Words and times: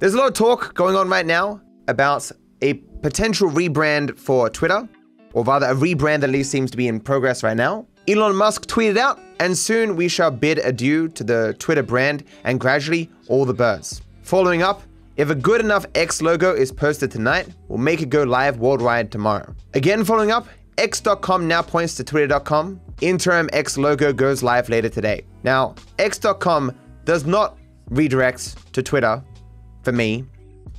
There's 0.00 0.14
a 0.14 0.16
lot 0.16 0.28
of 0.28 0.32
talk 0.32 0.72
going 0.72 0.96
on 0.96 1.10
right 1.10 1.26
now 1.26 1.60
about 1.86 2.32
a 2.62 2.72
potential 3.02 3.50
rebrand 3.50 4.18
for 4.18 4.48
Twitter, 4.48 4.88
or 5.34 5.44
rather, 5.44 5.66
a 5.66 5.74
rebrand 5.74 6.20
that 6.20 6.24
at 6.24 6.30
least 6.30 6.50
seems 6.50 6.70
to 6.70 6.78
be 6.78 6.88
in 6.88 7.00
progress 7.00 7.42
right 7.42 7.56
now. 7.56 7.86
Elon 8.08 8.34
Musk 8.34 8.66
tweeted 8.66 8.96
out, 8.96 9.20
and 9.40 9.54
soon 9.54 9.96
we 9.96 10.08
shall 10.08 10.30
bid 10.30 10.56
adieu 10.60 11.08
to 11.08 11.22
the 11.22 11.54
Twitter 11.58 11.82
brand 11.82 12.24
and 12.44 12.58
gradually 12.58 13.10
all 13.28 13.44
the 13.44 13.52
birds. 13.52 14.00
Following 14.22 14.62
up, 14.62 14.80
if 15.16 15.28
a 15.28 15.34
good 15.34 15.60
enough 15.60 15.84
X 15.94 16.22
logo 16.22 16.54
is 16.54 16.72
posted 16.72 17.10
tonight, 17.10 17.48
we'll 17.68 17.76
make 17.76 18.00
it 18.00 18.08
go 18.08 18.22
live 18.22 18.56
worldwide 18.56 19.12
tomorrow. 19.12 19.54
Again, 19.74 20.02
following 20.02 20.30
up, 20.30 20.48
X.com 20.78 21.46
now 21.46 21.60
points 21.60 21.94
to 21.96 22.04
Twitter.com. 22.04 22.80
Interim 23.02 23.50
X 23.52 23.76
logo 23.76 24.14
goes 24.14 24.42
live 24.42 24.70
later 24.70 24.88
today. 24.88 25.26
Now, 25.42 25.74
X.com 25.98 26.74
does 27.04 27.26
not 27.26 27.58
redirect 27.90 28.72
to 28.72 28.82
Twitter 28.82 29.22
for 29.82 29.92
me. 29.92 30.24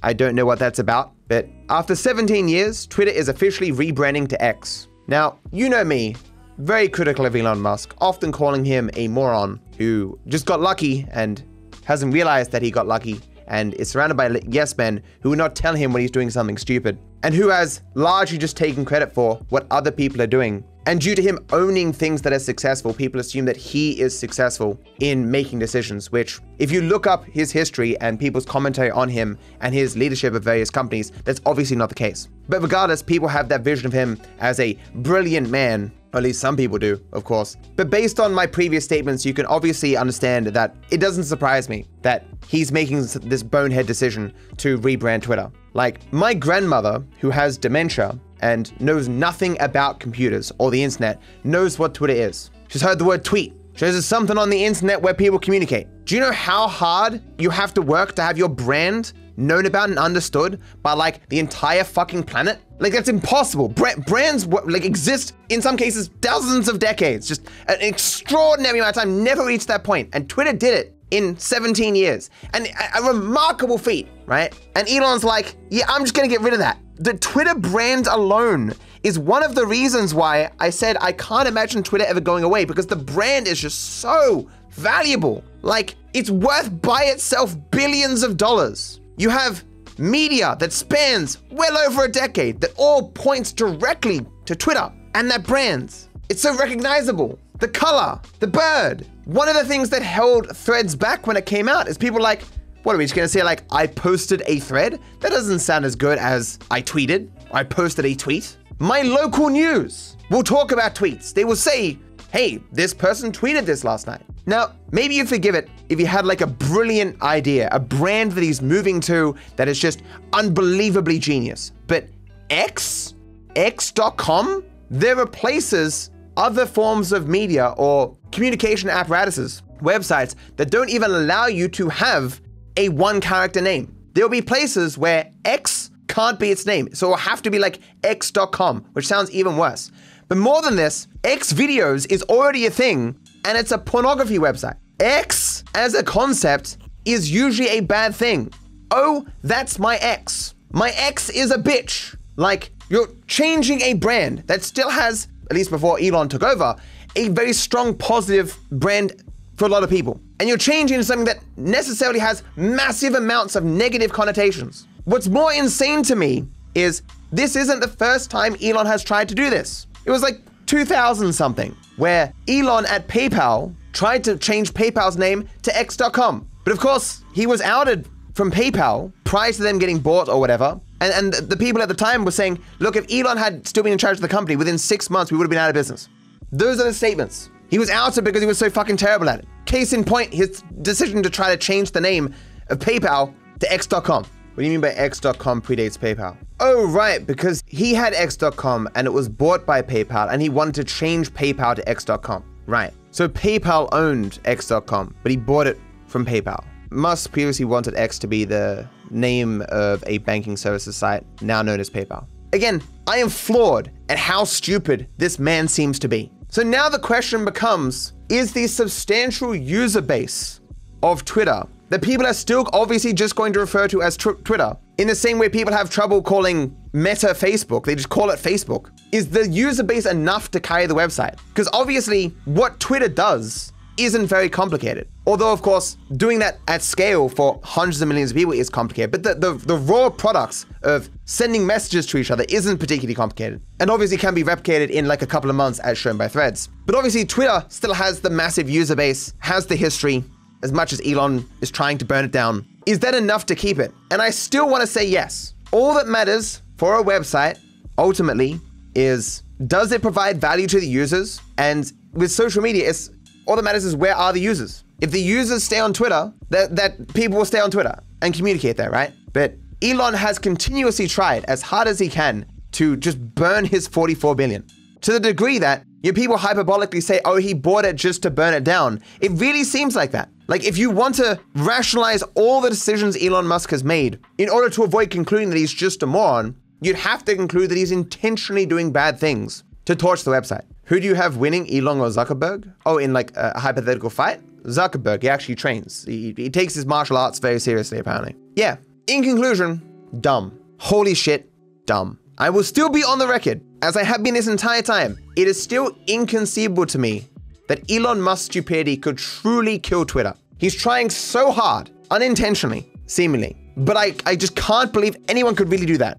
I 0.04 0.14
don't 0.14 0.36
know 0.36 0.46
what 0.46 0.60
that's 0.60 0.80
about, 0.80 1.12
but 1.28 1.48
after 1.70 1.96
17 1.96 2.48
years, 2.48 2.88
Twitter 2.88 3.12
is 3.12 3.30
officially 3.30 3.72
rebranding 3.72 4.28
to 4.30 4.44
X. 4.44 4.88
Now, 5.08 5.38
you 5.52 5.70
know 5.70 5.84
me, 5.84 6.16
very 6.58 6.88
critical 6.88 7.26
of 7.26 7.36
Elon 7.36 7.60
Musk, 7.62 7.94
often 8.00 8.32
calling 8.32 8.66
him 8.66 8.90
a 8.94 9.08
moron 9.08 9.60
who 9.78 10.20
just 10.28 10.46
got 10.46 10.62
lucky 10.62 11.06
and 11.12 11.44
hasn't 11.86 12.14
realized 12.14 12.52
that 12.52 12.62
he 12.62 12.72
got 12.72 12.88
lucky 12.88 13.20
and 13.48 13.74
is 13.76 13.90
surrounded 13.90 14.16
by 14.16 14.40
yes 14.48 14.78
men 14.78 15.04
who 15.22 15.30
will 15.30 15.38
not 15.38 15.56
tell 15.56 15.76
him 15.76 15.92
when 15.92 16.02
he's 16.02 16.12
doing 16.12 16.30
something 16.30 16.58
stupid 16.58 16.98
and 17.24 17.36
who 17.36 17.50
has 17.50 17.82
largely 17.96 18.38
just 18.38 18.56
taken 18.56 18.86
credit 18.86 19.14
for 19.14 19.36
what 19.50 19.68
other 19.72 19.92
people 19.92 20.22
are 20.22 20.28
doing 20.28 20.64
and 20.86 21.00
due 21.00 21.14
to 21.14 21.22
him 21.22 21.38
owning 21.52 21.94
things 21.94 22.22
that 22.24 22.34
are 22.34 22.40
successful, 22.40 22.94
people 22.94 23.22
assume 23.22 23.46
that 23.46 23.58
he 23.58 24.00
is 24.02 24.18
successful 24.18 24.80
in 25.00 25.30
making 25.30 25.60
decisions, 25.60 26.12
which, 26.12 26.40
if 26.58 26.72
you 26.72 26.82
look 26.82 27.06
up 27.06 27.24
his 27.26 27.52
history 27.52 28.00
and 28.00 28.20
people's 28.20 28.46
commentary 28.46 28.90
on 28.90 29.08
him 29.08 29.38
and 29.62 29.76
his 29.76 29.96
leadership 29.96 30.34
of 30.34 30.44
various 30.44 30.72
companies, 30.72 31.12
that's 31.24 31.42
obviously 31.46 31.78
not 31.78 31.90
the 31.90 31.96
case. 31.96 32.30
But 32.50 32.62
regardless, 32.62 33.04
people 33.04 33.28
have 33.28 33.48
that 33.50 33.62
vision 33.62 33.86
of 33.86 33.94
him 33.94 34.20
as 34.40 34.60
a 34.60 34.78
brilliant 34.96 35.50
man. 35.50 35.92
At 36.14 36.24
least 36.24 36.42
some 36.42 36.58
people 36.58 36.78
do, 36.78 37.00
of 37.14 37.24
course. 37.24 37.56
But 37.78 37.90
based 37.90 38.20
on 38.20 38.34
my 38.34 38.46
previous 38.46 38.84
statements, 38.84 39.26
you 39.26 39.34
can 39.34 39.46
obviously 39.46 39.96
understand 39.96 40.48
that 40.48 40.76
it 40.90 40.98
doesn't 40.98 41.24
surprise 41.24 41.70
me 41.70 41.86
that 42.02 42.26
he's 42.48 42.72
making 42.72 43.06
this 43.22 43.44
bonehead 43.44 43.88
decision 43.88 44.34
to 44.58 44.78
rebrand 44.80 45.22
Twitter. 45.22 45.50
Like, 45.74 46.12
my 46.12 46.34
grandmother, 46.34 47.02
who 47.20 47.30
has 47.30 47.58
dementia, 47.58 48.20
and 48.42 48.80
knows 48.82 49.08
nothing 49.08 49.58
about 49.60 50.00
computers 50.00 50.52
or 50.58 50.72
the 50.72 50.84
internet 50.84 51.22
knows 51.44 51.80
what 51.80 51.94
Twitter 51.94 52.14
is. 52.14 52.50
She's 52.68 52.82
heard 52.82 53.00
the 53.00 53.06
word 53.06 53.24
tweet. 53.24 53.54
She 53.76 53.86
knows 53.86 54.06
something 54.06 54.38
on 54.38 54.50
the 54.50 54.66
internet 54.66 55.02
where 55.02 55.14
people 55.14 55.40
communicate. 55.40 55.88
Do 56.06 56.16
you 56.16 56.22
know 56.22 56.32
how 56.32 56.68
hard 56.68 57.22
you 57.38 57.50
have 57.50 57.74
to 57.76 57.82
work 57.82 58.16
to 58.16 58.22
have 58.22 58.38
your 58.38 58.50
brand 58.50 59.14
known 59.38 59.66
about 59.66 59.90
and 59.90 59.98
understood 59.98 60.60
by 60.82 60.94
like 60.94 61.28
the 61.30 61.40
entire 61.40 61.84
fucking 61.84 62.24
planet? 62.24 62.60
Like 62.80 62.94
that's 62.94 63.10
impossible. 63.10 63.70
brands 63.70 64.48
like 64.48 64.86
exist 64.86 65.36
in 65.50 65.62
some 65.62 65.78
cases 65.78 66.10
dozens 66.10 66.68
of 66.68 66.80
decades. 66.80 67.28
Just 67.28 67.48
an 67.68 67.78
extraordinary 67.80 68.80
amount 68.80 68.98
of 68.98 69.04
time. 69.04 69.24
Never 69.24 69.46
reached 69.46 69.68
that 69.68 69.84
point, 69.84 70.10
and 70.14 70.28
Twitter 70.30 70.54
did 70.54 70.74
it 70.74 70.96
in 71.12 71.38
17 71.38 71.96
years. 71.96 72.30
And 72.54 72.68
a, 72.68 73.00
a 73.00 73.14
remarkable 73.14 73.78
feat, 73.78 74.08
right? 74.26 74.58
And 74.76 74.90
Elon's 74.90 75.24
like, 75.24 75.56
yeah, 75.70 75.86
I'm 75.88 76.02
just 76.02 76.16
gonna 76.16 76.28
get 76.28 76.42
rid 76.42 76.54
of 76.54 76.60
that 76.60 76.80
the 77.02 77.16
Twitter 77.16 77.56
brand 77.56 78.06
alone 78.06 78.74
is 79.02 79.18
one 79.18 79.42
of 79.42 79.56
the 79.56 79.66
reasons 79.66 80.14
why 80.14 80.52
I 80.60 80.70
said 80.70 80.98
I 81.02 81.12
can't 81.14 81.48
imagine 81.48 81.82
Twitter 81.82 82.06
ever 82.06 82.22
going 82.22 82.44
away 82.44 82.64
because 82.64 82.86
the 82.86 82.96
brand 82.96 83.48
is 83.48 83.60
just 83.60 83.98
so 84.00 84.48
valuable. 84.70 85.44
Like, 85.64 85.96
it's 86.14 86.30
worth 86.30 86.82
by 86.84 87.06
itself 87.06 87.56
billions 87.72 88.22
of 88.22 88.38
dollars. 88.38 89.00
You 89.18 89.30
have 89.30 89.64
media 89.98 90.56
that 90.60 90.72
spans 90.72 91.40
well 91.50 91.76
over 91.76 92.06
a 92.06 92.08
decade 92.08 92.62
that 92.62 92.74
all 92.78 93.10
points 93.10 93.52
directly 93.52 94.24
to 94.46 94.56
Twitter 94.56 94.92
and 95.16 95.30
that 95.32 95.44
brand. 95.44 95.96
It's 96.30 96.44
so 96.44 96.56
recognizable. 96.56 97.40
The 97.58 97.68
color, 97.68 98.20
the 98.40 98.48
bird. 98.48 99.08
One 99.26 99.50
of 99.50 99.56
the 99.56 99.66
things 99.66 99.90
that 99.90 100.04
held 100.04 100.56
threads 100.56 100.96
back 100.96 101.26
when 101.26 101.36
it 101.36 101.48
came 101.48 101.68
out 101.68 101.88
is 101.88 101.98
people 101.98 102.22
like, 102.22 102.44
what 102.84 102.96
are 102.96 102.98
we 102.98 103.06
just 103.06 103.16
gonna 103.16 103.28
say 103.28 103.44
like 103.44 103.64
I 103.72 103.88
posted 103.88 104.44
a 104.48 104.60
thread? 104.60 105.00
That 105.20 105.30
doesn't 105.30 105.60
sound 105.60 105.86
as 105.86 105.96
good 105.96 106.18
as 106.18 106.60
I 106.70 106.82
tweeted. 106.82 107.30
I 107.52 107.64
posted 107.64 108.06
a 108.06 108.16
tweet. 108.16 108.58
My 108.80 109.02
local 109.02 109.50
news 109.50 110.18
will 110.30 110.44
talk 110.44 110.72
about 110.72 110.96
tweets. 110.96 111.34
They 111.34 111.46
will 111.46 111.56
say, 111.56 112.00
hey, 112.32 112.62
this 112.72 112.94
person 112.94 113.32
tweeted 113.32 113.66
this 113.66 113.84
last 113.84 114.08
night. 114.08 114.22
Now, 114.46 114.74
maybe 114.92 115.16
you 115.16 115.26
forgive 115.26 115.54
it 115.54 115.70
if 115.90 116.00
you 116.00 116.08
had 116.08 116.26
like 116.26 116.42
a 116.42 116.48
brilliant 116.48 117.22
idea, 117.22 117.70
a 117.72 117.80
brand 117.80 118.32
that 118.32 118.44
he's 118.44 118.62
moving 118.62 119.00
to 119.02 119.36
that 119.58 119.68
is 119.68 119.78
just 119.78 120.02
unbelievably 120.34 121.20
genius. 121.20 121.74
But 121.88 122.08
X, 122.50 123.14
X.com, 123.56 124.64
there 124.90 125.16
replaces 125.16 126.10
other 126.38 126.66
forms 126.66 127.12
of 127.12 127.28
media 127.28 127.74
or 127.78 128.18
communication 128.32 128.90
apparatuses, 128.90 129.62
websites 129.82 130.36
that 130.56 130.72
don't 130.72 130.90
even 130.90 131.12
allow 131.12 131.46
you 131.48 131.68
to 131.68 131.90
have 131.90 132.42
a 132.78 132.90
one 132.90 133.22
character 133.22 133.62
name. 133.62 133.96
There'll 134.14 134.30
be 134.30 134.42
places 134.42 134.98
where 134.98 135.32
X 135.46 135.92
can't 136.08 136.40
be 136.40 136.52
its 136.52 136.66
name, 136.66 136.94
so 136.94 137.08
it'll 137.08 137.18
have 137.18 137.42
to 137.44 137.52
be 137.52 137.60
like 137.60 137.80
X.com, 138.04 138.86
which 138.94 139.08
sounds 139.08 139.32
even 139.32 139.58
worse. 139.58 139.92
But 140.28 140.38
more 140.38 140.62
than 140.62 140.76
this, 140.76 141.08
X 141.24 141.54
videos 141.54 142.12
is 142.12 142.24
already 142.24 142.66
a 142.66 142.72
thing, 142.72 143.18
and 143.46 143.58
it's 143.58 143.72
a 143.72 143.78
pornography 143.78 144.38
website. 144.38 144.76
X 145.00 145.64
as 145.74 145.94
a 145.94 146.04
concept 146.04 146.78
is 147.06 147.32
usually 147.32 147.70
a 147.70 147.80
bad 147.80 148.14
thing. 148.14 148.52
Oh, 148.92 149.26
that's 149.44 149.80
my 149.80 149.98
ex. 149.98 150.54
My 150.72 150.92
ex 150.96 151.30
is 151.30 151.52
a 151.52 151.58
bitch. 151.58 152.16
Like, 152.36 152.72
you're 152.90 153.10
changing 153.28 153.82
a 153.82 153.94
brand 153.94 154.40
that 154.48 154.64
still 154.64 154.90
has, 154.90 155.28
at 155.50 155.56
least 155.56 155.70
before 155.70 156.00
Elon 156.00 156.30
took 156.30 156.44
over, 156.44 156.76
a 157.16 157.30
very 157.30 157.54
strong 157.54 157.96
positive 157.98 158.58
brand 158.72 159.24
for 159.62 159.68
a 159.68 159.70
lot 159.70 159.84
of 159.84 159.92
people. 159.92 160.20
And 160.40 160.50
you're 160.50 160.58
changing 160.58 160.98
to 160.98 161.04
something 161.04 161.26
that 161.26 161.38
necessarily 161.56 162.18
has 162.18 162.42
massive 162.56 163.14
amounts 163.14 163.56
of 163.56 163.64
negative 163.64 164.12
connotations. 164.12 164.88
What's 165.04 165.28
more 165.28 165.54
insane 165.54 166.02
to 166.04 166.16
me 166.16 166.48
is 166.74 167.04
this 167.32 167.56
isn't 167.56 167.80
the 167.80 167.88
first 167.88 168.32
time 168.32 168.56
Elon 168.60 168.88
has 168.88 169.04
tried 169.04 169.30
to 169.30 169.36
do 169.36 169.52
this. 169.52 169.86
It 170.04 170.10
was 170.10 170.24
like 170.24 170.42
2000 170.66 171.32
something, 171.32 171.78
where 171.98 172.34
Elon 172.48 172.88
at 172.88 173.08
PayPal 173.08 173.76
tried 173.94 174.24
to 174.24 174.36
change 174.36 174.74
PayPal's 174.74 175.16
name 175.16 175.48
to 175.62 175.78
X.com. 175.78 176.50
But 176.64 176.74
of 176.74 176.80
course, 176.80 177.24
he 177.36 177.46
was 177.46 177.62
outed 177.62 178.08
from 178.34 178.50
PayPal 178.52 179.14
prior 179.26 179.52
to 179.52 179.62
them 179.62 179.78
getting 179.78 180.00
bought 180.00 180.28
or 180.28 180.40
whatever. 180.40 180.80
And, 181.02 181.14
and 181.14 181.50
the 181.52 181.58
people 181.58 181.84
at 181.84 181.88
the 181.88 181.94
time 181.94 182.26
were 182.26 182.32
saying, 182.32 182.58
look, 182.80 182.96
if 182.96 183.06
Elon 183.14 183.38
had 183.38 183.68
still 183.68 183.84
been 183.84 183.94
in 183.94 184.00
charge 184.00 184.18
of 184.18 184.22
the 184.22 184.28
company, 184.28 184.56
within 184.56 184.80
six 184.80 185.12
months, 185.12 185.32
we 185.32 185.38
would 185.38 185.44
have 185.44 185.52
been 185.52 185.60
out 185.60 185.70
of 185.70 185.76
business. 185.76 186.10
Those 186.52 186.80
are 186.80 186.86
the 186.86 186.94
statements. 186.94 187.52
He 187.72 187.80
was 187.80 187.90
outed 187.90 188.26
because 188.26 188.42
he 188.42 188.48
was 188.48 188.58
so 188.58 188.70
fucking 188.70 188.98
terrible 188.98 189.30
at 189.30 189.40
it. 189.40 189.48
Case 189.66 189.94
in 189.94 190.04
point, 190.04 190.34
his 190.34 190.62
decision 190.82 191.24
to 191.24 191.30
try 191.30 191.50
to 191.50 191.58
change 191.58 191.92
the 191.92 192.02
name 192.02 192.36
of 192.68 192.80
PayPal 192.80 193.34
to 193.62 193.74
X.com. 193.74 194.24
What 194.24 194.58
do 194.58 194.64
you 194.64 194.72
mean 194.72 194.82
by 194.82 194.90
X.com 194.90 195.62
predates 195.62 195.98
PayPal? 195.98 196.36
Oh, 196.60 196.86
right, 196.88 197.26
because 197.26 197.64
he 197.66 197.94
had 197.94 198.14
X.com 198.14 198.90
and 198.96 199.08
it 199.08 199.12
was 199.12 199.30
bought 199.30 199.66
by 199.66 199.82
PayPal 199.82 200.30
and 200.30 200.42
he 200.42 200.50
wanted 200.50 200.76
to 200.76 200.84
change 200.84 201.34
PayPal 201.34 201.74
to 201.76 201.90
X.com. 201.90 202.44
Right. 202.68 202.92
So 203.12 203.30
PayPal 203.30 203.88
owned 203.94 204.40
X.com, 204.44 205.16
but 205.24 205.32
he 205.32 205.38
bought 205.38 205.66
it 205.66 205.80
from 206.08 206.26
PayPal. 206.26 206.66
Musk 206.90 207.32
previously 207.32 207.64
wanted 207.64 207.96
X 207.96 208.20
to 208.20 208.28
be 208.28 208.44
the 208.44 208.86
name 209.10 209.62
of 209.70 210.04
a 210.06 210.18
banking 210.20 210.58
services 210.58 210.98
site, 210.98 211.26
now 211.42 211.62
known 211.62 211.80
as 211.80 211.90
PayPal. 211.90 212.28
Again, 212.52 212.84
I 213.08 213.20
am 213.20 213.30
floored 213.30 213.92
at 214.10 214.18
how 214.18 214.44
stupid 214.44 215.08
this 215.18 215.40
man 215.40 215.70
seems 215.70 215.98
to 216.00 216.10
be. 216.10 216.30
So 216.52 216.64
now 216.64 216.90
the 216.90 217.00
question 217.00 217.46
becomes 217.46 218.12
is 218.28 218.52
the 218.52 218.68
substantial 218.68 219.56
user 219.56 220.02
base 220.02 220.60
of 221.02 221.24
Twitter 221.24 221.66
that 221.88 222.02
people 222.02 222.28
are 222.28 222.34
still 222.34 222.68
obviously 222.74 223.14
just 223.14 223.38
going 223.38 223.54
to 223.54 223.60
refer 223.62 223.88
to 223.88 224.02
as 224.02 224.18
Twitter, 224.18 224.76
in 224.98 225.08
the 225.08 225.16
same 225.16 225.40
way 225.40 225.48
people 225.48 225.72
have 225.72 225.90
trouble 225.90 226.22
calling 226.22 226.76
Meta 226.92 227.28
Facebook, 227.28 227.86
they 227.86 227.96
just 227.96 228.10
call 228.10 228.32
it 228.32 228.38
Facebook. 228.38 228.92
Is 229.14 229.30
the 229.30 229.48
user 229.48 229.82
base 229.82 230.06
enough 230.06 230.52
to 230.52 230.60
carry 230.60 230.88
the 230.88 230.94
website? 230.94 231.38
Because 231.54 231.70
obviously, 231.72 232.36
what 232.44 232.82
Twitter 232.82 233.08
does 233.08 233.72
isn't 234.04 234.28
very 234.28 234.50
complicated. 234.50 235.08
Although, 235.26 235.52
of 235.52 235.62
course, 235.62 235.98
doing 236.18 236.40
that 236.40 236.60
at 236.68 236.82
scale 236.82 237.30
for 237.30 237.60
hundreds 237.64 238.02
of 238.02 238.08
millions 238.08 238.32
of 238.32 238.38
people 238.38 238.54
is 238.54 238.70
complicated. 238.70 239.12
But 239.12 239.24
the, 239.24 239.36
the, 239.36 239.54
the, 239.66 239.78
raw 239.78 240.10
products 240.10 240.66
of 240.84 241.10
sending 241.26 241.66
messages 241.66 242.06
to 242.08 242.18
each 242.18 242.32
other 242.32 242.46
isn't 242.50 242.78
particularly 242.78 243.16
complicated. 243.16 243.62
And 243.80 243.90
obviously 243.90 244.18
can 244.18 244.34
be 244.34 244.44
replicated 244.44 244.90
in 244.90 245.08
like 245.08 245.22
a 245.22 245.28
couple 245.28 245.50
of 245.50 245.56
months 245.56 245.80
as 245.80 245.98
shown 245.98 246.18
by 246.18 246.28
threads. 246.28 246.70
But 246.86 246.96
obviously, 246.96 247.26
Twitter 247.26 247.64
still 247.70 247.94
has 247.94 248.22
the 248.22 248.30
massive 248.30 248.70
user 248.70 248.96
base, 248.96 249.34
has 249.40 249.66
the 249.66 249.76
history, 249.76 250.24
as 250.64 250.72
much 250.72 250.94
as 250.94 251.02
Elon 251.06 251.48
is 251.62 251.72
trying 251.72 251.98
to 252.00 252.06
burn 252.06 252.26
it 252.26 252.32
down. 252.32 252.66
Is 252.86 253.00
that 253.00 253.16
enough 253.16 253.46
to 253.48 253.56
keep 253.56 253.80
it? 253.80 253.94
And 254.10 254.22
I 254.22 254.30
still 254.30 254.70
want 254.70 254.82
to 254.82 254.88
say 254.88 255.06
yes. 255.06 255.54
All 255.72 255.94
that 255.94 256.08
matters 256.08 256.62
for 256.78 257.00
a 257.00 257.04
website 257.04 257.60
ultimately 257.98 258.60
is 258.96 259.44
does 259.68 259.92
it 259.92 260.02
provide 260.02 260.42
value 260.42 260.68
to 260.68 260.80
the 260.80 260.88
users? 260.88 261.40
And 261.58 261.92
with 262.14 262.32
social 262.32 262.62
media, 262.62 262.90
it's 262.90 263.10
all 263.46 263.56
that 263.56 263.64
matters 263.64 263.86
is 263.86 263.96
where 263.96 264.16
are 264.16 264.34
the 264.34 264.40
users. 264.40 264.84
If 265.02 265.12
the 265.12 265.22
users 265.22 265.64
stay 265.64 265.80
on 265.80 265.94
Twitter, 265.94 266.32
that, 266.50 266.76
that 266.76 267.14
people 267.14 267.38
will 267.38 267.46
stay 267.46 267.60
on 267.60 267.72
Twitter. 267.72 267.96
and 268.22 268.34
communicate 268.34 268.78
there, 268.78 268.92
right? 268.92 269.12
But 269.34 269.56
Elon 269.82 270.14
has 270.14 270.38
continuously 270.38 271.08
tried 271.08 271.44
as 271.46 271.62
hard 271.62 271.88
as 271.88 272.00
he 272.00 272.08
can 272.08 272.46
to 272.74 272.96
just 272.98 273.20
burn 273.36 273.66
his 273.66 273.88
44 273.88 274.36
billion 274.36 274.64
to 275.02 275.12
the 275.12 275.20
degree 275.20 275.58
that 275.60 275.84
your 276.04 276.14
people 276.14 276.38
hyperbolically 276.38 277.02
say, 277.02 277.20
oh, 277.26 277.38
he 277.38 277.54
bought 277.54 277.86
it 277.86 277.96
just 277.96 278.24
to 278.24 278.32
burn 278.32 278.54
it 278.54 278.64
down. 278.64 279.02
It 279.20 279.32
really 279.32 279.64
seems 279.64 279.96
like 279.96 280.12
that. 280.12 280.30
Like, 280.48 280.64
if 280.64 280.78
you 280.78 280.90
want 280.90 281.16
to 281.16 281.40
rationalize 281.56 282.24
all 282.36 282.62
the 282.62 282.70
decisions 282.70 283.22
Elon 283.22 283.48
Musk 283.48 283.70
has 283.72 283.84
made 283.84 284.20
in 284.38 284.50
order 284.50 284.70
to 284.72 284.84
avoid 284.84 285.10
concluding 285.10 285.50
that 285.50 285.58
he's 285.58 285.74
just 285.74 286.04
a 286.04 286.08
moron, 286.08 286.56
you'd 286.82 286.96
have 286.96 287.24
to 287.26 287.36
conclude 287.36 287.70
that 287.70 287.78
he's 287.78 287.92
intentionally 287.92 288.66
doing 288.66 288.92
bad 288.92 289.20
things 289.20 289.64
to 289.86 289.96
torch 289.96 290.24
the 290.24 290.32
website. 290.32 290.64
Who 290.92 291.00
do 291.00 291.08
you 291.08 291.16
have 291.16 291.38
winning, 291.38 291.74
Elon 291.74 292.02
or 292.02 292.10
Zuckerberg? 292.10 292.70
Oh, 292.86 292.98
in 292.98 293.14
like 293.14 293.32
a 293.38 293.58
hypothetical 293.58 294.10
fight? 294.10 294.42
Zuckerberg, 294.64 295.22
he 295.22 295.30
actually 295.30 295.56
trains. 295.56 296.04
He, 296.04 296.34
he 296.36 296.50
takes 296.50 296.74
his 296.74 296.86
martial 296.86 297.16
arts 297.16 297.40
very 297.40 297.62
seriously, 297.62 297.98
apparently. 297.98 298.36
Yeah. 298.58 298.76
In 299.08 299.24
conclusion, 299.24 299.82
dumb. 300.20 300.60
Holy 300.80 301.14
shit, 301.14 301.50
dumb. 301.86 302.20
I 302.38 302.50
will 302.50 302.66
still 302.66 302.90
be 302.90 303.06
on 303.06 303.20
the 303.20 303.28
record, 303.30 303.62
as 303.82 303.96
I 303.96 304.04
have 304.04 304.22
been 304.22 304.34
this 304.34 304.50
entire 304.50 304.82
time. 304.82 305.18
It 305.38 305.48
is 305.48 305.64
still 305.64 305.98
inconceivable 306.08 306.86
to 306.88 307.00
me 307.00 307.26
that 307.70 307.90
Elon 307.90 308.20
Musk's 308.20 308.48
stupidity 308.48 308.98
could 308.98 309.18
truly 309.18 309.80
kill 309.80 310.04
Twitter. 310.04 310.34
He's 310.58 310.76
trying 310.76 311.10
so 311.10 311.54
hard, 311.54 311.90
unintentionally, 312.10 312.92
seemingly. 313.06 313.56
But 313.78 313.96
I, 313.96 314.14
I 314.26 314.36
just 314.36 314.58
can't 314.58 314.92
believe 314.92 315.16
anyone 315.30 315.56
could 315.56 315.70
really 315.70 315.86
do 315.86 315.98
that. 316.00 316.18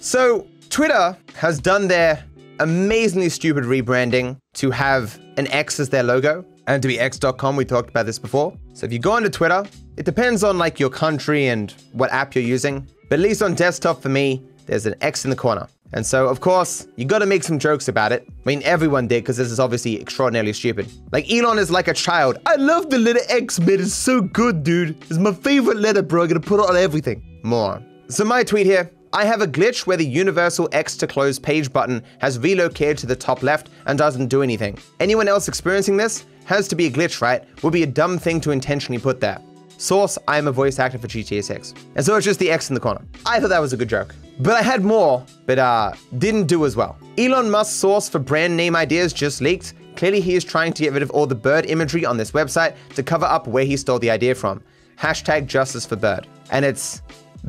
So, 0.00 0.46
Twitter 0.70 1.14
has 1.34 1.60
done 1.60 1.88
their 1.88 2.24
amazingly 2.62 3.28
stupid 3.28 3.64
rebranding 3.64 4.38
to 4.54 4.70
have 4.70 5.18
an 5.36 5.46
X 5.48 5.80
as 5.80 5.88
their 5.88 6.02
logo 6.02 6.44
and 6.66 6.80
to 6.82 6.88
be 6.88 6.98
x.com. 6.98 7.56
We 7.56 7.64
talked 7.64 7.90
about 7.90 8.06
this 8.06 8.18
before. 8.18 8.56
So 8.72 8.86
if 8.86 8.92
you 8.92 8.98
go 8.98 9.12
onto 9.12 9.28
Twitter, 9.28 9.64
it 9.96 10.04
depends 10.04 10.44
on 10.44 10.58
like 10.58 10.78
your 10.78 10.90
country 10.90 11.48
and 11.48 11.72
what 11.92 12.10
app 12.12 12.34
you're 12.34 12.44
using. 12.44 12.88
But 13.08 13.18
at 13.18 13.22
least 13.22 13.42
on 13.42 13.54
desktop 13.54 14.00
for 14.00 14.08
me, 14.08 14.42
there's 14.66 14.86
an 14.86 14.94
X 15.00 15.24
in 15.24 15.30
the 15.30 15.36
corner. 15.36 15.66
And 15.94 16.06
so, 16.06 16.26
of 16.26 16.40
course, 16.40 16.86
you 16.96 17.04
gotta 17.04 17.26
make 17.26 17.42
some 17.42 17.58
jokes 17.58 17.88
about 17.88 18.12
it. 18.12 18.26
I 18.26 18.32
mean, 18.46 18.62
everyone 18.64 19.08
did, 19.08 19.24
because 19.24 19.36
this 19.36 19.50
is 19.50 19.60
obviously 19.60 20.00
extraordinarily 20.00 20.54
stupid. 20.54 20.90
Like, 21.12 21.30
Elon 21.30 21.58
is 21.58 21.70
like 21.70 21.86
a 21.86 21.92
child. 21.92 22.38
I 22.46 22.54
love 22.56 22.88
the 22.88 22.98
letter 22.98 23.20
X, 23.28 23.60
man. 23.60 23.80
It's 23.80 23.92
so 23.92 24.22
good, 24.22 24.62
dude. 24.62 24.96
It's 25.02 25.18
my 25.18 25.34
favorite 25.34 25.76
letter, 25.76 26.00
bro. 26.00 26.22
I'm 26.22 26.28
gonna 26.28 26.40
put 26.40 26.60
it 26.60 26.70
on 26.70 26.76
everything. 26.76 27.40
More. 27.42 27.82
So, 28.08 28.24
my 28.24 28.42
tweet 28.42 28.64
here 28.64 28.90
I 29.14 29.26
have 29.26 29.42
a 29.42 29.46
glitch 29.46 29.86
where 29.86 29.98
the 29.98 30.06
universal 30.06 30.70
X 30.72 30.96
to 30.96 31.06
close 31.06 31.38
page 31.38 31.70
button 31.70 32.02
has 32.20 32.38
relocated 32.38 32.96
to 32.98 33.06
the 33.06 33.14
top 33.14 33.42
left 33.42 33.68
and 33.84 33.98
doesn't 33.98 34.28
do 34.28 34.40
anything. 34.40 34.78
Anyone 35.00 35.28
else 35.28 35.48
experiencing 35.48 35.98
this? 35.98 36.24
Has 36.46 36.66
to 36.68 36.74
be 36.74 36.86
a 36.86 36.90
glitch, 36.90 37.20
right? 37.20 37.44
Would 37.62 37.74
be 37.74 37.82
a 37.82 37.86
dumb 37.86 38.18
thing 38.18 38.40
to 38.40 38.52
intentionally 38.52 38.98
put 38.98 39.20
there. 39.20 39.38
Source, 39.76 40.16
I 40.26 40.38
am 40.38 40.48
a 40.48 40.52
voice 40.52 40.78
actor 40.78 40.96
for 40.96 41.08
GTA 41.08 41.44
6. 41.44 41.74
And 41.94 42.06
so 42.06 42.16
it's 42.16 42.24
just 42.24 42.40
the 42.40 42.50
X 42.50 42.70
in 42.70 42.74
the 42.74 42.80
corner. 42.80 43.04
I 43.26 43.38
thought 43.38 43.48
that 43.48 43.60
was 43.60 43.74
a 43.74 43.76
good 43.76 43.90
joke. 43.90 44.14
But 44.40 44.54
I 44.54 44.62
had 44.62 44.82
more, 44.82 45.26
but 45.44 45.58
uh, 45.58 45.92
didn't 46.16 46.46
do 46.46 46.64
as 46.64 46.74
well. 46.74 46.96
Elon 47.18 47.50
Musk's 47.50 47.76
source 47.76 48.08
for 48.08 48.18
brand 48.18 48.56
name 48.56 48.74
ideas 48.74 49.12
just 49.12 49.42
leaked. 49.42 49.74
Clearly 49.96 50.22
he 50.22 50.36
is 50.36 50.42
trying 50.44 50.72
to 50.72 50.84
get 50.84 50.94
rid 50.94 51.02
of 51.02 51.10
all 51.10 51.26
the 51.26 51.34
bird 51.34 51.66
imagery 51.66 52.06
on 52.06 52.16
this 52.16 52.30
website 52.30 52.76
to 52.94 53.02
cover 53.02 53.26
up 53.26 53.46
where 53.46 53.64
he 53.64 53.76
stole 53.76 53.98
the 53.98 54.10
idea 54.10 54.34
from. 54.34 54.62
Hashtag 54.96 55.48
justice 55.48 55.84
for 55.84 55.96
bird. 55.96 56.26
And 56.50 56.64
it's 56.64 57.02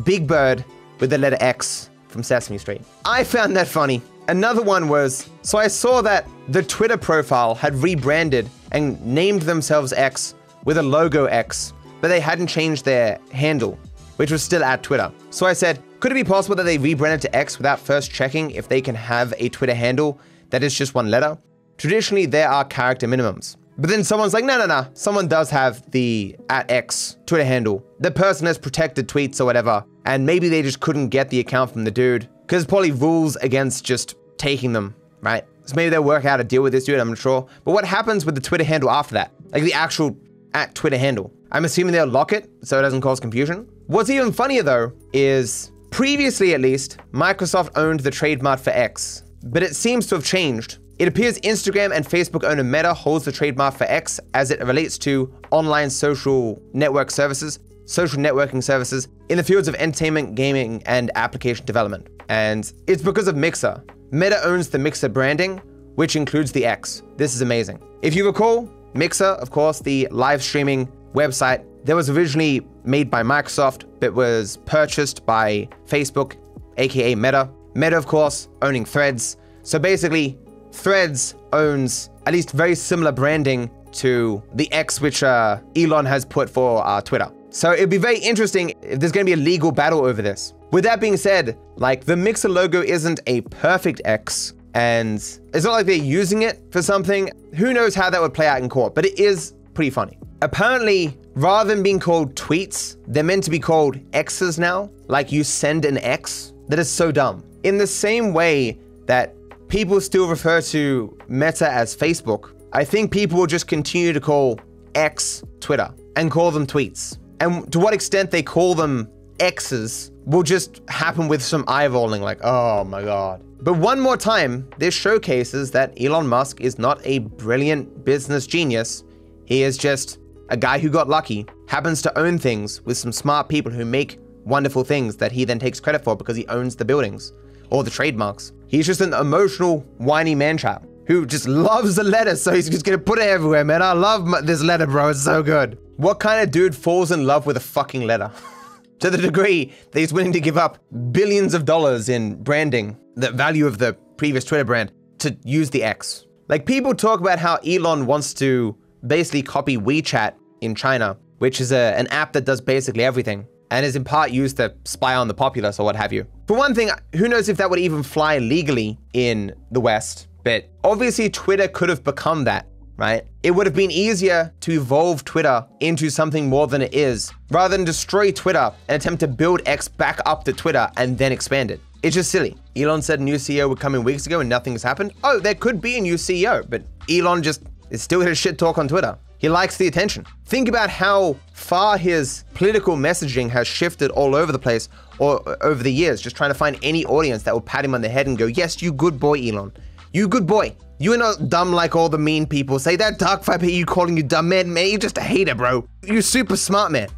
Big 0.04 0.28
Bird 0.28 0.66
with 1.04 1.10
the 1.10 1.18
letter 1.18 1.36
X 1.42 1.90
from 2.08 2.24
Sesame 2.24 2.58
Street. 2.58 2.82
I 3.04 3.26
found 3.26 3.58
that 3.58 3.68
funny. 3.68 4.02
Another 4.30 4.62
one 4.62 4.88
was, 4.88 5.30
so 5.42 5.58
I 5.58 5.68
saw 5.68 6.02
that 6.02 6.26
the 6.48 6.64
Twitter 6.64 6.96
profile 6.96 7.56
had 7.56 7.76
rebranded 7.76 8.50
and 8.72 9.06
named 9.06 9.42
themselves 9.42 9.92
X 9.92 10.34
with 10.64 10.78
a 10.78 10.82
logo 10.82 11.26
X, 11.26 11.74
but 12.00 12.08
they 12.08 12.22
hadn't 12.22 12.48
changed 12.48 12.86
their 12.86 13.20
handle, 13.34 13.78
which 14.16 14.32
was 14.32 14.42
still 14.42 14.64
at 14.64 14.82
Twitter. 14.82 15.12
So 15.30 15.46
I 15.46 15.52
said, 15.52 15.84
could 16.00 16.14
it 16.14 16.16
be 16.16 16.24
possible 16.24 16.56
that 16.56 16.64
they 16.64 16.78
rebranded 16.78 17.20
to 17.24 17.36
X 17.36 17.58
without 17.58 17.82
first 17.82 18.10
checking 18.10 18.52
if 18.52 18.70
they 18.70 18.80
can 18.80 18.96
have 18.96 19.34
a 19.38 19.50
Twitter 19.50 19.76
handle 19.76 20.22
that 20.52 20.64
is 20.64 20.74
just 20.74 20.96
one 20.96 21.12
letter? 21.12 21.38
Traditionally, 21.78 22.28
there 22.28 22.48
are 22.48 22.64
character 22.64 23.08
minimums. 23.08 23.58
But 23.78 23.90
then 23.90 24.06
someone's 24.06 24.34
like, 24.34 24.46
no, 24.46 24.58
no, 24.58 24.68
no. 24.68 24.88
Someone 24.94 25.28
does 25.28 25.50
have 25.50 25.92
the 25.92 26.38
at 26.50 26.72
X 26.72 27.18
Twitter 27.26 27.44
handle. 27.44 27.84
The 28.00 28.12
person 28.12 28.46
has 28.48 28.58
protected 28.58 29.10
tweets 29.10 29.42
or 29.42 29.46
whatever, 29.46 29.84
and 30.06 30.26
maybe 30.26 30.50
they 30.50 30.62
just 30.62 30.80
couldn't 30.80 31.10
get 31.10 31.30
the 31.30 31.40
account 31.40 31.72
from 31.72 31.84
the 31.84 31.92
dude 31.92 32.28
because 32.42 32.66
probably 32.66 32.92
rules 32.92 33.36
against 33.38 33.84
just 33.84 34.16
taking 34.38 34.74
them, 34.74 34.96
right? 35.22 35.46
So 35.66 35.76
maybe 35.76 35.90
they'll 35.90 36.04
work 36.04 36.26
out 36.26 36.40
a 36.40 36.44
deal 36.44 36.62
with 36.62 36.74
this 36.74 36.86
dude. 36.86 37.00
I'm 37.00 37.10
not 37.10 37.18
sure. 37.18 37.48
But 37.64 37.72
what 37.72 37.86
happens 37.86 38.26
with 38.26 38.36
the 38.36 38.42
Twitter 38.42 38.64
handle 38.64 38.90
after 38.90 39.14
that? 39.14 39.32
Like 39.52 39.64
the 39.64 39.74
actual 39.74 40.18
at 40.54 40.76
Twitter 40.76 40.98
handle. 40.98 41.32
I'm 41.52 41.66
assuming 41.66 41.94
they'll 41.94 42.08
lock 42.08 42.34
it 42.34 42.50
so 42.64 42.80
it 42.80 42.82
doesn't 42.82 43.02
cause 43.02 43.20
confusion. 43.20 43.68
What's 43.88 44.10
even 44.10 44.34
funnier 44.34 44.64
though 44.64 44.92
is 45.14 45.72
previously 45.90 46.54
at 46.54 46.62
least, 46.62 46.98
Microsoft 47.12 47.72
owned 47.76 48.02
the 48.02 48.12
trademark 48.12 48.60
for 48.60 48.72
X, 48.72 49.24
but 49.44 49.64
it 49.64 49.76
seems 49.76 50.08
to 50.08 50.16
have 50.16 50.26
changed 50.26 50.80
it 51.00 51.08
appears 51.08 51.40
Instagram 51.40 51.92
and 51.94 52.06
Facebook 52.06 52.44
owner 52.44 52.64
Meta 52.64 52.94
holds 52.94 53.26
the 53.26 53.32
trademark 53.32 53.74
for 53.74 53.86
X 53.86 54.20
as 54.36 54.52
it 54.52 54.64
relates 54.64 54.98
to 55.00 55.34
online 55.50 55.90
social 55.90 56.62
network 56.74 57.10
services, 57.10 57.60
social 57.86 58.20
networking 58.20 58.64
services 58.64 59.08
in 59.30 59.38
the 59.38 59.44
fields 59.44 59.68
of 59.68 59.76
entertainment, 59.76 60.36
gaming, 60.36 60.82
and 60.86 61.12
application 61.16 61.66
development. 61.66 62.08
And 62.30 62.72
it's 62.88 63.02
because 63.02 63.28
of 63.28 63.36
Mixer. 63.36 63.84
Meta 64.12 64.44
owns 64.46 64.70
the 64.70 64.80
Mixer 64.80 65.10
branding, 65.10 65.58
which 65.96 66.16
includes 66.16 66.52
the 66.52 66.66
X. 66.66 67.04
This 67.18 67.36
is 67.36 67.42
amazing. 67.42 67.82
If 68.02 68.16
you 68.16 68.26
recall, 68.26 68.70
Mixer, 68.94 69.26
of 69.26 69.52
course, 69.52 69.80
the 69.80 70.08
live 70.12 70.44
streaming 70.44 70.88
website 71.14 71.66
that 71.86 71.96
was 71.96 72.10
originally 72.10 72.66
made 72.84 73.10
by 73.10 73.24
Microsoft, 73.24 73.86
but 74.00 74.14
was 74.14 74.58
purchased 74.66 75.26
by 75.26 75.68
Facebook, 75.86 76.38
aka 76.78 77.16
Meta. 77.16 77.50
Meta, 77.76 77.98
of 77.98 78.08
course, 78.08 78.50
owning 78.62 78.86
Threads. 78.86 79.38
So 79.64 79.80
basically, 79.80 80.38
Threads 80.72 81.36
owns 81.52 82.10
at 82.26 82.34
least 82.34 82.52
very 82.52 82.76
similar 82.76 83.12
branding 83.12 83.70
to 83.94 84.42
the 84.56 84.72
X 84.72 85.02
which 85.02 85.24
uh, 85.24 85.60
Elon 85.76 86.06
has 86.06 86.26
put 86.26 86.50
for 86.50 86.86
uh, 86.86 87.02
Twitter. 87.02 87.32
So 87.54 87.72
it'd 87.72 87.92
be 87.92 87.98
very 87.98 88.18
interesting 88.18 88.74
if 88.82 89.00
there's 89.00 89.12
going 89.12 89.28
to 89.28 89.30
be 89.30 89.40
a 89.40 89.44
legal 89.44 89.72
battle 89.72 90.04
over 90.06 90.24
this. 90.24 90.56
With 90.72 90.84
that 90.86 91.00
being 91.00 91.18
said, 91.18 91.56
like 91.76 92.04
the 92.04 92.18
Mixer 92.18 92.50
logo 92.50 92.82
isn't 92.82 93.20
a 93.28 93.42
perfect 93.42 94.02
X, 94.06 94.56
and 94.74 95.18
it's 95.18 95.64
not 95.64 95.74
like 95.74 95.86
they're 95.86 95.96
using 95.96 96.42
it 96.42 96.64
for 96.72 96.82
something. 96.82 97.30
Who 97.56 97.72
knows 97.72 97.94
how 97.94 98.10
that 98.10 98.20
would 98.20 98.34
play 98.34 98.48
out 98.48 98.60
in 98.60 98.70
court, 98.70 98.96
but 98.96 99.06
it 99.06 99.20
is 99.20 99.54
pretty 99.76 99.92
funny. 99.92 100.18
Apparently, 100.42 101.16
rather 101.36 101.76
than 101.76 101.84
being 101.84 102.00
called 102.00 102.34
tweets, 102.34 102.98
they're 103.06 103.24
meant 103.24 103.44
to 103.44 103.52
be 103.52 103.60
called 103.60 104.00
X's 104.14 104.58
now. 104.58 104.90
Like 105.08 105.32
you 105.32 105.44
send 105.44 105.86
an 105.86 106.00
X. 106.00 106.54
That 106.70 106.80
is 106.80 106.90
so 106.90 107.12
dumb. 107.12 107.44
In 107.62 107.78
the 107.78 107.86
same 107.86 108.34
way 108.34 108.80
that 109.06 109.36
people 109.68 110.02
still 110.02 110.28
refer 110.28 110.60
to 110.62 111.16
Meta 111.28 111.70
as 111.70 111.96
Facebook, 111.96 112.56
I 112.74 112.84
think 112.84 113.12
people 113.12 113.38
will 113.38 113.46
just 113.46 113.68
continue 113.68 114.12
to 114.12 114.20
call 114.20 114.60
X 114.96 115.44
Twitter 115.60 115.94
and 116.16 116.32
call 116.32 116.50
them 116.50 116.66
tweets. 116.66 117.20
And 117.40 117.72
to 117.72 117.80
what 117.80 117.94
extent 117.94 118.32
they 118.32 118.44
call 118.44 118.76
them 118.76 119.10
X's 119.40 120.12
will 120.26 120.44
just 120.44 120.82
happen 120.88 121.28
with 121.28 121.42
some 121.42 121.66
eye 121.68 121.88
rolling, 121.88 122.22
like, 122.22 122.40
oh 122.44 122.84
my 122.84 123.04
god. 123.04 123.44
But 123.62 123.74
one 123.74 124.00
more 124.00 124.18
time, 124.18 124.70
this 124.78 124.94
showcases 124.94 125.72
that 125.72 125.94
Elon 126.02 126.28
Musk 126.28 126.62
is 126.62 126.78
not 126.78 127.00
a 127.06 127.20
brilliant 127.20 128.04
business 128.04 128.46
genius. 128.46 129.04
He 129.46 129.64
is 129.64 129.78
just 129.78 130.20
a 130.50 130.58
guy 130.58 130.80
who 130.80 130.90
got 130.90 131.08
lucky, 131.08 131.46
happens 131.68 132.02
to 132.02 132.18
own 132.18 132.38
things 132.38 132.82
with 132.82 132.98
some 132.98 133.12
smart 133.12 133.48
people 133.48 133.72
who 133.72 133.86
make 133.86 134.20
wonderful 134.44 134.84
things 134.84 135.16
that 135.18 135.32
he 135.32 135.46
then 135.46 135.60
takes 135.60 135.80
credit 135.80 136.04
for 136.04 136.16
because 136.16 136.36
he 136.36 136.46
owns 136.48 136.76
the 136.76 136.86
buildings 136.86 137.32
or 137.70 137.84
the 137.84 137.90
trademarks. 137.90 138.52
He's 138.68 138.86
just 138.86 139.02
an 139.02 139.14
emotional, 139.14 139.80
whiny 139.98 140.36
man 140.36 140.58
child 140.58 140.86
who 141.08 141.26
just 141.26 141.48
loves 141.48 141.96
the 141.96 142.04
letter, 142.04 142.36
so 142.36 142.54
he's 142.54 142.70
just 142.70 142.86
gonna 142.86 142.98
put 142.98 143.20
it 143.20 143.28
everywhere, 143.28 143.64
man. 143.64 143.82
I 143.82 143.94
love 143.94 144.26
my, 144.26 144.42
this 144.42 144.62
letter, 144.62 144.88
bro. 144.88 145.10
It's 145.10 145.24
so 145.24 145.44
good. 145.44 145.78
What 146.04 146.20
kind 146.20 146.44
of 146.44 146.52
dude 146.52 146.76
falls 146.76 147.14
in 147.14 147.26
love 147.26 147.46
with 147.46 147.56
a 147.56 147.62
fucking 147.62 148.06
letter? 148.06 148.30
to 149.00 149.10
the 149.10 149.18
degree 149.18 149.72
that 149.92 149.98
he's 149.98 150.12
willing 150.12 150.34
to 150.34 150.42
give 150.42 150.58
up 150.58 150.78
billions 151.14 151.54
of 151.54 151.64
dollars 151.64 152.10
in 152.10 152.44
branding, 152.44 152.98
the 153.16 153.32
value 153.32 153.66
of 153.66 153.78
the 153.78 153.94
previous 154.18 154.44
Twitter 154.44 154.66
brand, 154.66 154.92
to 155.20 155.38
use 155.46 155.70
the 155.70 155.82
X. 155.82 156.26
Like, 156.50 156.66
people 156.66 156.94
talk 156.94 157.22
about 157.22 157.40
how 157.40 157.56
Elon 157.66 158.06
wants 158.06 158.34
to 158.34 158.76
basically 159.08 159.44
copy 159.44 159.78
WeChat 159.78 160.34
in 160.60 160.76
China, 160.76 161.16
which 161.38 161.62
is 161.62 161.72
a, 161.72 161.98
an 161.98 162.08
app 162.08 162.34
that 162.34 162.44
does 162.44 162.60
basically 162.60 163.06
everything 163.06 163.48
and 163.72 163.86
is 163.86 163.96
in 163.96 164.04
part 164.04 164.30
used 164.30 164.58
to 164.58 164.76
spy 164.84 165.16
on 165.16 165.30
the 165.30 165.34
populace 165.34 165.80
or 165.80 165.86
what 165.86 165.96
have 165.96 166.12
you. 166.12 166.28
For 166.48 166.58
one 166.58 166.76
thing, 166.76 166.90
who 167.16 167.30
knows 167.30 167.48
if 167.48 167.56
that 167.56 167.70
would 167.70 167.80
even 167.80 168.04
fly 168.04 168.40
legally 168.40 169.00
in 169.14 169.56
the 169.72 169.80
West, 169.80 170.28
but 170.44 170.66
obviously 170.84 171.30
Twitter 171.30 171.70
could 171.70 171.88
have 171.88 172.04
become 172.04 172.44
that, 172.44 172.68
right? 172.98 173.26
It 173.44 173.52
would 173.52 173.66
have 173.66 173.76
been 173.76 173.92
easier 173.92 174.54
to 174.62 174.72
evolve 174.72 175.26
Twitter 175.26 175.66
into 175.80 176.10
something 176.10 176.48
more 176.48 176.68
than 176.68 176.82
it 176.82 176.94
is, 176.94 177.32
rather 177.50 177.76
than 177.76 177.86
destroy 177.86 178.32
Twitter 178.32 178.72
and 178.88 179.02
attempt 179.02 179.20
to 179.22 179.28
build 179.28 179.62
X 179.66 179.88
back 179.88 180.20
up 180.26 180.44
to 180.46 180.54
Twitter 180.54 180.90
and 180.98 181.18
then 181.18 181.32
expand 181.32 181.72
it. 181.72 181.80
It's 182.04 182.16
just 182.16 182.32
silly. 182.32 182.58
Elon 182.76 183.02
said 183.02 183.20
a 183.20 183.24
new 183.24 183.36
CEO 183.36 183.70
would 183.70 183.80
come 183.80 183.96
in 183.96 184.04
weeks 184.04 184.26
ago 184.26 184.42
and 184.42 184.50
nothing 184.50 184.74
has 184.74 184.84
happened. 184.84 185.14
Oh, 185.24 185.40
there 185.40 185.56
could 185.56 185.82
be 185.82 185.98
a 185.98 186.02
new 186.02 186.16
CEO, 186.16 186.70
but 186.70 186.84
Elon 187.10 187.42
just 187.42 187.64
is 187.90 188.02
still 188.02 188.22
his 188.22 188.38
shit 188.38 188.58
talk 188.58 188.78
on 188.78 188.88
Twitter. 188.88 189.18
He 189.38 189.50
likes 189.50 189.78
the 189.78 189.88
attention. 189.88 190.26
Think 190.46 190.70
about 190.70 190.90
how 190.90 191.36
far 191.54 191.98
his 191.98 192.46
political 192.54 192.96
messaging 192.96 193.50
has 193.50 193.68
shifted 193.68 194.10
all 194.12 194.36
over 194.36 194.52
the 194.52 194.60
place 194.60 194.88
or 195.20 195.58
over 195.62 195.84
the 195.84 195.92
years, 195.92 196.22
just 196.22 196.36
trying 196.36 196.50
to 196.50 196.54
find 196.54 196.78
any 196.82 197.06
audience 197.06 197.44
that 197.44 197.54
will 197.54 197.62
pat 197.62 197.84
him 197.84 197.94
on 197.94 198.02
the 198.02 198.10
head 198.10 198.28
and 198.28 198.38
go, 198.38 198.46
Yes, 198.46 198.82
you 198.82 198.94
good 198.94 199.20
boy, 199.20 199.42
Elon. 199.42 199.74
You 200.14 200.28
good 200.28 200.48
boy. 200.48 200.76
You 201.04 201.12
are 201.12 201.18
not 201.18 201.50
dumb 201.50 201.74
like 201.74 201.98
all 201.98 202.08
the 202.08 202.18
mean 202.18 202.46
people. 202.46 202.80
Say 202.80 202.96
that 202.96 203.20
DarkViperAU 203.20 203.86
calling 203.86 204.16
you 204.16 204.24
dumb 204.24 204.48
man, 204.48 204.74
man, 204.74 204.88
you're 204.88 204.98
just 204.98 205.18
a 205.18 205.22
hater, 205.22 205.54
bro. 205.54 205.86
You're 206.02 206.22
super 206.22 206.56
smart, 206.56 206.94
man. 206.94 207.10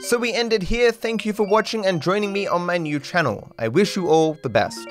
So 0.00 0.18
we 0.18 0.34
ended 0.34 0.64
here. 0.64 0.92
Thank 0.92 1.24
you 1.24 1.32
for 1.32 1.46
watching 1.46 1.86
and 1.86 2.02
joining 2.02 2.30
me 2.30 2.46
on 2.46 2.66
my 2.66 2.76
new 2.76 3.00
channel. 3.00 3.50
I 3.58 3.68
wish 3.68 3.96
you 3.96 4.10
all 4.10 4.36
the 4.42 4.50
best. 4.50 4.86